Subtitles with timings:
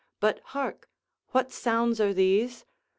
[0.19, 0.89] But hark!
[1.27, 2.65] what sounds are these?